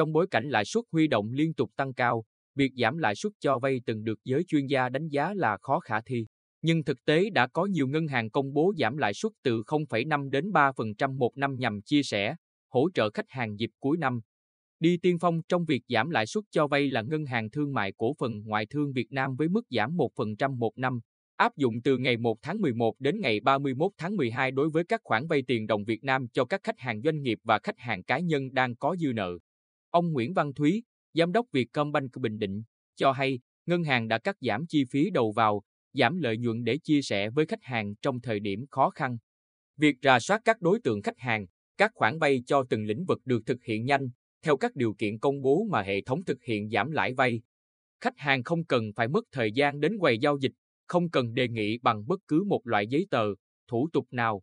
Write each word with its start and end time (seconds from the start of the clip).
Trong 0.00 0.12
bối 0.12 0.26
cảnh 0.30 0.48
lãi 0.48 0.64
suất 0.64 0.84
huy 0.92 1.08
động 1.08 1.32
liên 1.32 1.54
tục 1.54 1.70
tăng 1.76 1.94
cao, 1.94 2.24
việc 2.54 2.72
giảm 2.76 2.98
lãi 2.98 3.14
suất 3.14 3.32
cho 3.40 3.58
vay 3.58 3.80
từng 3.86 4.04
được 4.04 4.18
giới 4.24 4.44
chuyên 4.48 4.66
gia 4.66 4.88
đánh 4.88 5.08
giá 5.08 5.34
là 5.34 5.58
khó 5.62 5.80
khả 5.80 6.00
thi. 6.00 6.26
Nhưng 6.62 6.84
thực 6.84 7.04
tế 7.04 7.30
đã 7.30 7.46
có 7.46 7.66
nhiều 7.66 7.88
ngân 7.88 8.06
hàng 8.06 8.30
công 8.30 8.52
bố 8.52 8.72
giảm 8.78 8.96
lãi 8.96 9.14
suất 9.14 9.32
từ 9.42 9.62
0,5 9.62 10.30
đến 10.30 10.50
3% 10.50 11.16
một 11.16 11.36
năm 11.36 11.56
nhằm 11.58 11.82
chia 11.82 12.02
sẻ, 12.02 12.34
hỗ 12.68 12.88
trợ 12.94 13.10
khách 13.10 13.24
hàng 13.28 13.58
dịp 13.58 13.70
cuối 13.80 13.96
năm. 13.96 14.20
Đi 14.78 14.96
tiên 14.96 15.18
phong 15.20 15.40
trong 15.48 15.64
việc 15.64 15.82
giảm 15.88 16.10
lãi 16.10 16.26
suất 16.26 16.44
cho 16.50 16.66
vay 16.66 16.90
là 16.90 17.02
Ngân 17.02 17.24
hàng 17.24 17.50
Thương 17.50 17.72
mại 17.72 17.92
Cổ 17.96 18.14
phần 18.18 18.42
Ngoại 18.44 18.66
thương 18.66 18.92
Việt 18.92 19.12
Nam 19.12 19.36
với 19.36 19.48
mức 19.48 19.66
giảm 19.70 19.96
1% 19.96 20.56
một 20.56 20.78
năm, 20.78 21.00
áp 21.36 21.56
dụng 21.56 21.82
từ 21.84 21.98
ngày 21.98 22.16
1 22.16 22.38
tháng 22.42 22.60
11 22.60 22.94
đến 22.98 23.20
ngày 23.20 23.40
31 23.40 23.92
tháng 23.98 24.16
12 24.16 24.50
đối 24.50 24.70
với 24.70 24.84
các 24.84 25.00
khoản 25.04 25.26
vay 25.26 25.42
tiền 25.46 25.66
đồng 25.66 25.84
Việt 25.84 26.04
Nam 26.04 26.26
cho 26.32 26.44
các 26.44 26.60
khách 26.62 26.78
hàng 26.78 27.02
doanh 27.02 27.22
nghiệp 27.22 27.38
và 27.44 27.58
khách 27.58 27.78
hàng 27.78 28.02
cá 28.02 28.18
nhân 28.18 28.52
đang 28.52 28.76
có 28.76 28.96
dư 28.96 29.12
nợ. 29.12 29.38
Ông 29.90 30.12
Nguyễn 30.12 30.34
Văn 30.34 30.54
Thúy, 30.54 30.82
Giám 31.14 31.32
đốc 31.32 31.46
Vietcombank 31.52 32.16
Bình 32.16 32.38
Định, 32.38 32.62
cho 32.96 33.12
hay 33.12 33.38
ngân 33.66 33.84
hàng 33.84 34.08
đã 34.08 34.18
cắt 34.18 34.36
giảm 34.40 34.66
chi 34.66 34.84
phí 34.90 35.10
đầu 35.10 35.32
vào, 35.32 35.62
giảm 35.92 36.18
lợi 36.18 36.38
nhuận 36.38 36.64
để 36.64 36.78
chia 36.78 37.02
sẻ 37.02 37.30
với 37.30 37.46
khách 37.46 37.62
hàng 37.62 37.94
trong 38.02 38.20
thời 38.20 38.40
điểm 38.40 38.66
khó 38.70 38.90
khăn. 38.90 39.18
Việc 39.76 39.96
rà 40.02 40.20
soát 40.20 40.40
các 40.44 40.60
đối 40.60 40.80
tượng 40.80 41.02
khách 41.02 41.18
hàng, 41.18 41.46
các 41.76 41.90
khoản 41.94 42.18
vay 42.18 42.42
cho 42.46 42.64
từng 42.70 42.84
lĩnh 42.84 43.04
vực 43.04 43.20
được 43.24 43.46
thực 43.46 43.64
hiện 43.64 43.84
nhanh, 43.84 44.08
theo 44.42 44.56
các 44.56 44.76
điều 44.76 44.94
kiện 44.94 45.18
công 45.18 45.42
bố 45.42 45.64
mà 45.70 45.82
hệ 45.82 46.02
thống 46.02 46.24
thực 46.24 46.44
hiện 46.44 46.70
giảm 46.70 46.90
lãi 46.90 47.14
vay. 47.14 47.40
Khách 48.00 48.18
hàng 48.18 48.42
không 48.42 48.64
cần 48.64 48.92
phải 48.96 49.08
mất 49.08 49.24
thời 49.32 49.52
gian 49.52 49.80
đến 49.80 49.98
quầy 49.98 50.18
giao 50.18 50.38
dịch, 50.38 50.52
không 50.86 51.10
cần 51.10 51.34
đề 51.34 51.48
nghị 51.48 51.78
bằng 51.78 52.06
bất 52.06 52.20
cứ 52.28 52.44
một 52.46 52.66
loại 52.66 52.86
giấy 52.86 53.06
tờ, 53.10 53.24
thủ 53.68 53.88
tục 53.92 54.06
nào. 54.10 54.42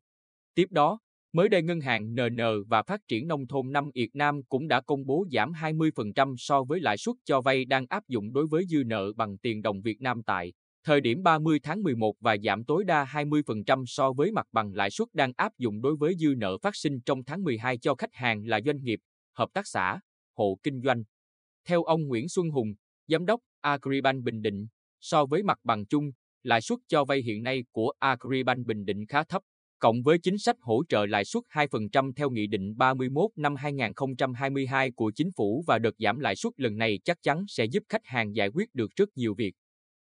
Tiếp 0.54 0.72
đó, 0.72 1.00
mới 1.33 1.50
đây 1.50 1.61
Ngân 1.61 1.80
hàng 1.80 2.16
NN 2.16 2.39
và 2.67 2.83
Phát 2.83 3.02
triển 3.08 3.28
Nông 3.28 3.47
thôn 3.47 3.72
năm 3.72 3.89
Việt 3.95 4.09
Nam 4.14 4.44
cũng 4.50 4.67
đã 4.67 4.81
công 4.81 5.06
bố 5.06 5.25
giảm 5.31 5.52
20% 5.52 6.36
so 6.38 6.64
với 6.64 6.80
lãi 6.80 6.97
suất 6.97 7.16
cho 7.25 7.42
vay 7.42 7.66
đang 7.66 7.86
áp 7.89 8.08
dụng 8.08 8.33
đối 8.33 8.47
với 8.47 8.66
dư 8.70 8.83
nợ 8.86 9.14
bằng 9.16 9.38
tiền 9.38 9.61
đồng 9.61 9.81
Việt 9.81 10.02
Nam 10.02 10.23
tại 10.23 10.53
thời 10.83 11.02
điểm 11.02 11.23
30 11.23 11.59
tháng 11.64 11.83
11 11.83 12.14
và 12.20 12.38
giảm 12.44 12.66
tối 12.66 12.83
đa 12.83 13.05
20% 13.05 13.83
so 13.88 14.14
với 14.14 14.31
mặt 14.31 14.48
bằng 14.52 14.73
lãi 14.73 14.89
suất 14.89 15.08
đang 15.14 15.31
áp 15.38 15.52
dụng 15.58 15.81
đối 15.81 15.95
với 15.95 16.16
dư 16.20 16.33
nợ 16.38 16.58
phát 16.58 16.75
sinh 16.75 17.02
trong 17.02 17.23
tháng 17.23 17.44
12 17.44 17.78
cho 17.78 17.95
khách 17.95 18.14
hàng 18.14 18.45
là 18.45 18.59
doanh 18.66 18.83
nghiệp, 18.83 19.00
hợp 19.33 19.50
tác 19.53 19.67
xã, 19.67 20.00
hộ 20.38 20.59
kinh 20.64 20.81
doanh. 20.81 21.03
Theo 21.67 21.83
ông 21.83 22.08
Nguyễn 22.08 22.30
Xuân 22.30 22.50
Hùng, 22.50 22.67
Giám 23.08 23.25
đốc 23.25 23.42
Agribank 23.61 24.23
Bình 24.23 24.42
Định, 24.42 24.67
so 25.02 25.25
với 25.25 25.44
mặt 25.44 25.58
bằng 25.64 25.86
chung, 25.86 26.11
lãi 26.44 26.61
suất 26.61 26.80
cho 26.88 27.05
vay 27.05 27.22
hiện 27.22 27.44
nay 27.44 27.64
của 27.72 27.92
Agribank 28.00 28.66
Bình 28.66 28.86
Định 28.86 29.05
khá 29.05 29.23
thấp, 29.23 29.42
cộng 29.80 30.03
với 30.03 30.17
chính 30.17 30.38
sách 30.38 30.56
hỗ 30.61 30.83
trợ 30.89 31.06
lãi 31.06 31.25
suất 31.25 31.44
2% 31.50 32.14
theo 32.14 32.30
Nghị 32.30 32.47
định 32.47 32.78
31 32.78 33.31
năm 33.36 33.56
2022 33.56 34.92
của 34.92 35.11
Chính 35.16 35.31
phủ 35.31 35.64
và 35.67 35.80
đợt 35.80 35.95
giảm 36.00 36.20
lãi 36.20 36.36
suất 36.36 36.53
lần 36.58 36.78
này 36.78 37.00
chắc 37.03 37.17
chắn 37.22 37.45
sẽ 37.47 37.66
giúp 37.66 37.83
khách 37.89 38.05
hàng 38.05 38.36
giải 38.36 38.50
quyết 38.53 38.75
được 38.75 38.92
rất 38.95 39.09
nhiều 39.16 39.33
việc. 39.38 39.53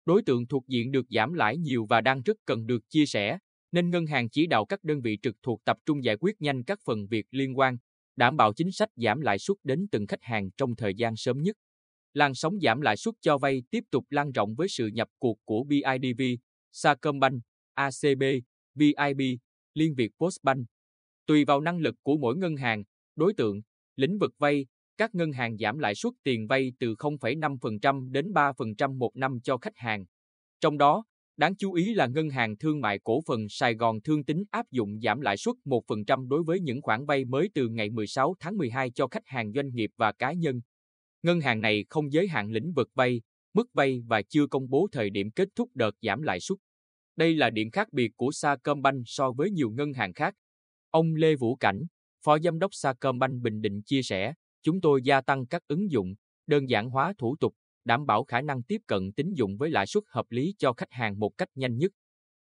Đối 0.05 0.21
tượng 0.21 0.47
thuộc 0.47 0.67
diện 0.67 0.91
được 0.91 1.05
giảm 1.09 1.33
lãi 1.33 1.57
nhiều 1.57 1.85
và 1.89 2.01
đang 2.01 2.21
rất 2.21 2.37
cần 2.45 2.65
được 2.65 2.89
chia 2.89 3.05
sẻ, 3.05 3.37
nên 3.71 3.89
ngân 3.89 4.05
hàng 4.05 4.29
chỉ 4.29 4.47
đạo 4.47 4.65
các 4.65 4.83
đơn 4.83 5.01
vị 5.01 5.17
trực 5.21 5.35
thuộc 5.43 5.61
tập 5.65 5.77
trung 5.85 6.03
giải 6.03 6.15
quyết 6.19 6.41
nhanh 6.41 6.63
các 6.63 6.79
phần 6.85 7.07
việc 7.07 7.25
liên 7.31 7.57
quan, 7.57 7.77
đảm 8.15 8.37
bảo 8.37 8.53
chính 8.53 8.71
sách 8.71 8.89
giảm 8.95 9.21
lãi 9.21 9.39
suất 9.39 9.57
đến 9.63 9.87
từng 9.91 10.07
khách 10.07 10.23
hàng 10.23 10.49
trong 10.57 10.75
thời 10.75 10.95
gian 10.95 11.15
sớm 11.15 11.41
nhất. 11.41 11.55
Làn 12.13 12.33
sóng 12.33 12.59
giảm 12.61 12.81
lãi 12.81 12.97
suất 12.97 13.15
cho 13.21 13.37
vay 13.37 13.63
tiếp 13.69 13.83
tục 13.91 14.05
lan 14.09 14.31
rộng 14.31 14.55
với 14.55 14.67
sự 14.67 14.87
nhập 14.87 15.07
cuộc 15.19 15.37
của 15.45 15.63
BIDV, 15.63 16.21
Sacombank, 16.71 17.41
ACB, 17.73 18.23
VIB, 18.75 19.21
Liên 19.73 19.95
Việt 19.95 20.11
Postbank. 20.19 20.67
Tùy 21.25 21.45
vào 21.45 21.61
năng 21.61 21.79
lực 21.79 21.95
của 22.01 22.17
mỗi 22.17 22.37
ngân 22.37 22.55
hàng, 22.55 22.83
đối 23.15 23.33
tượng, 23.33 23.61
lĩnh 23.95 24.17
vực 24.17 24.33
vay, 24.37 24.65
các 24.97 25.15
ngân 25.15 25.31
hàng 25.31 25.57
giảm 25.57 25.79
lãi 25.79 25.95
suất 25.95 26.13
tiền 26.23 26.47
vay 26.47 26.73
từ 26.79 26.95
0,5% 26.95 28.11
đến 28.11 28.31
3% 28.31 28.97
một 28.97 29.15
năm 29.15 29.39
cho 29.43 29.57
khách 29.57 29.77
hàng. 29.77 30.05
Trong 30.59 30.77
đó, 30.77 31.03
đáng 31.37 31.55
chú 31.55 31.73
ý 31.73 31.93
là 31.93 32.07
Ngân 32.07 32.29
hàng 32.29 32.57
Thương 32.57 32.81
mại 32.81 32.99
Cổ 32.99 33.21
phần 33.27 33.49
Sài 33.49 33.75
Gòn 33.75 34.01
Thương 34.01 34.23
Tính 34.23 34.43
áp 34.51 34.71
dụng 34.71 34.99
giảm 35.01 35.21
lãi 35.21 35.37
suất 35.37 35.55
1% 35.65 36.27
đối 36.27 36.43
với 36.43 36.59
những 36.59 36.81
khoản 36.81 37.05
vay 37.05 37.25
mới 37.25 37.49
từ 37.53 37.67
ngày 37.67 37.89
16 37.89 38.35
tháng 38.39 38.57
12 38.57 38.91
cho 38.91 39.07
khách 39.07 39.27
hàng 39.27 39.53
doanh 39.53 39.73
nghiệp 39.73 39.91
và 39.97 40.11
cá 40.11 40.33
nhân. 40.33 40.61
Ngân 41.23 41.41
hàng 41.41 41.61
này 41.61 41.85
không 41.89 42.11
giới 42.11 42.27
hạn 42.27 42.51
lĩnh 42.51 42.73
vực 42.73 42.89
vay, 42.93 43.21
mức 43.53 43.73
vay 43.73 44.01
và 44.07 44.21
chưa 44.21 44.47
công 44.47 44.69
bố 44.69 44.87
thời 44.91 45.09
điểm 45.09 45.31
kết 45.31 45.49
thúc 45.55 45.69
đợt 45.73 45.95
giảm 46.01 46.21
lãi 46.21 46.39
suất. 46.39 46.57
Đây 47.15 47.35
là 47.35 47.49
điểm 47.49 47.71
khác 47.71 47.87
biệt 47.93 48.11
của 48.15 48.31
Sacombank 48.31 49.03
so 49.05 49.31
với 49.31 49.51
nhiều 49.51 49.69
ngân 49.69 49.93
hàng 49.93 50.13
khác. 50.13 50.33
Ông 50.89 51.15
Lê 51.15 51.35
Vũ 51.35 51.55
Cảnh, 51.55 51.81
Phó 52.23 52.39
Giám 52.39 52.59
đốc 52.59 52.73
Sacombank 52.73 53.41
Bình 53.41 53.61
Định 53.61 53.81
chia 53.81 54.01
sẻ, 54.01 54.33
chúng 54.61 54.81
tôi 54.81 55.01
gia 55.03 55.21
tăng 55.21 55.47
các 55.47 55.61
ứng 55.67 55.91
dụng, 55.91 56.15
đơn 56.47 56.69
giản 56.69 56.89
hóa 56.89 57.13
thủ 57.17 57.35
tục, 57.39 57.55
đảm 57.85 58.05
bảo 58.05 58.23
khả 58.23 58.41
năng 58.41 58.63
tiếp 58.63 58.81
cận 58.87 59.11
tín 59.11 59.33
dụng 59.33 59.57
với 59.57 59.69
lãi 59.69 59.87
suất 59.87 60.03
hợp 60.07 60.25
lý 60.29 60.55
cho 60.57 60.73
khách 60.73 60.91
hàng 60.91 61.19
một 61.19 61.37
cách 61.37 61.49
nhanh 61.55 61.77
nhất. 61.77 61.91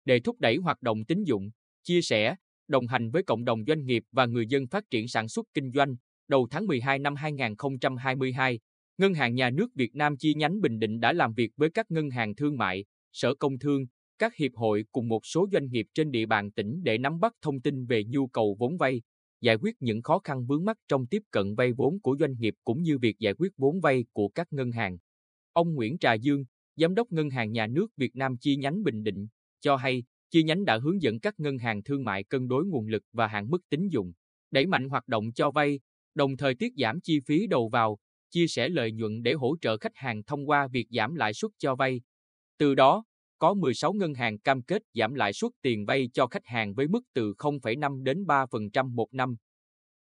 Để 0.05 0.19
thúc 0.19 0.39
đẩy 0.39 0.55
hoạt 0.55 0.81
động 0.81 1.05
tín 1.05 1.23
dụng, 1.23 1.49
chia 1.84 2.01
sẻ, 2.01 2.35
đồng 2.67 2.88
hành 2.88 3.11
với 3.11 3.23
cộng 3.23 3.45
đồng 3.45 3.63
doanh 3.67 3.85
nghiệp 3.85 4.03
và 4.11 4.25
người 4.25 4.47
dân 4.47 4.67
phát 4.67 4.84
triển 4.89 5.07
sản 5.07 5.28
xuất 5.28 5.45
kinh 5.53 5.72
doanh, 5.72 5.95
đầu 6.28 6.47
tháng 6.51 6.67
12 6.67 6.99
năm 6.99 7.16
2022, 7.16 8.59
Ngân 8.97 9.13
hàng 9.13 9.35
Nhà 9.35 9.49
nước 9.49 9.67
Việt 9.75 9.95
Nam 9.95 10.17
chi 10.17 10.34
nhánh 10.34 10.61
Bình 10.61 10.79
Định 10.79 10.99
đã 10.99 11.13
làm 11.13 11.34
việc 11.34 11.51
với 11.55 11.69
các 11.69 11.91
ngân 11.91 12.09
hàng 12.09 12.35
thương 12.35 12.57
mại, 12.57 12.85
sở 13.11 13.35
công 13.35 13.59
thương, 13.59 13.85
các 14.19 14.35
hiệp 14.35 14.51
hội 14.55 14.85
cùng 14.91 15.07
một 15.07 15.25
số 15.25 15.47
doanh 15.51 15.69
nghiệp 15.69 15.88
trên 15.94 16.11
địa 16.11 16.25
bàn 16.25 16.51
tỉnh 16.51 16.83
để 16.83 16.97
nắm 16.97 17.19
bắt 17.19 17.33
thông 17.41 17.61
tin 17.61 17.85
về 17.85 18.03
nhu 18.03 18.28
cầu 18.28 18.55
vốn 18.59 18.78
vay, 18.78 19.01
giải 19.41 19.55
quyết 19.55 19.75
những 19.79 20.01
khó 20.01 20.19
khăn 20.19 20.45
vướng 20.45 20.66
mắt 20.66 20.78
trong 20.88 21.07
tiếp 21.07 21.22
cận 21.31 21.55
vay 21.55 21.73
vốn 21.73 22.00
của 22.00 22.17
doanh 22.19 22.35
nghiệp 22.39 22.53
cũng 22.63 22.81
như 22.81 22.97
việc 22.97 23.19
giải 23.19 23.33
quyết 23.33 23.51
vốn 23.57 23.81
vay 23.81 24.05
của 24.13 24.28
các 24.28 24.53
ngân 24.53 24.72
hàng. 24.72 24.97
Ông 25.53 25.73
Nguyễn 25.73 25.97
Trà 25.97 26.13
Dương, 26.13 26.45
Giám 26.75 26.95
đốc 26.95 27.11
Ngân 27.11 27.29
hàng 27.29 27.51
Nhà 27.51 27.67
nước 27.67 27.88
Việt 27.97 28.16
Nam 28.16 28.38
chi 28.38 28.55
nhánh 28.55 28.83
Bình 28.83 29.03
Định, 29.03 29.28
cho 29.59 29.75
hay 29.75 30.03
chi 30.31 30.44
nhánh 30.44 30.66
đã 30.66 30.78
hướng 30.78 31.01
dẫn 31.01 31.19
các 31.19 31.39
ngân 31.39 31.57
hàng 31.57 31.84
thương 31.84 32.03
mại 32.03 32.23
cân 32.23 32.47
đối 32.47 32.66
nguồn 32.66 32.88
lực 32.88 33.03
và 33.13 33.28
hạn 33.28 33.49
mức 33.49 33.69
tín 33.69 33.88
dụng, 33.88 34.13
đẩy 34.51 34.66
mạnh 34.66 34.89
hoạt 34.89 35.07
động 35.07 35.31
cho 35.34 35.51
vay, 35.51 35.79
đồng 36.16 36.38
thời 36.38 36.55
tiết 36.55 36.73
giảm 36.78 37.01
chi 37.01 37.19
phí 37.25 37.47
đầu 37.47 37.69
vào, 37.69 37.97
chia 38.31 38.47
sẻ 38.47 38.69
lợi 38.69 38.91
nhuận 38.91 39.23
để 39.23 39.34
hỗ 39.34 39.55
trợ 39.61 39.78
khách 39.78 39.95
hàng 39.95 40.23
thông 40.23 40.49
qua 40.49 40.67
việc 40.67 40.88
giảm 40.89 41.16
lãi 41.16 41.34
suất 41.34 41.51
cho 41.57 41.75
vay. 41.75 42.01
Từ 42.57 42.75
đó, 42.75 43.03
có 43.39 43.53
16 43.53 43.93
ngân 43.93 44.13
hàng 44.13 44.39
cam 44.39 44.61
kết 44.61 44.81
giảm 44.93 45.13
lãi 45.13 45.33
suất 45.33 45.51
tiền 45.61 45.85
vay 45.85 46.09
cho 46.13 46.27
khách 46.27 46.45
hàng 46.45 46.73
với 46.73 46.87
mức 46.87 47.01
từ 47.13 47.33
0,5 47.37 48.03
đến 48.03 48.23
3% 48.23 48.93
một 48.93 49.07
năm. 49.11 49.35